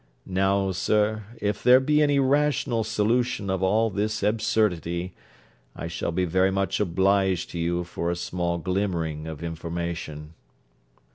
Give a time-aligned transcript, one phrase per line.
[0.25, 5.13] Now, sir, if there be any rational solution of all this absurdity,
[5.75, 10.33] I shall be very much obliged to you for a small glimmering of information.'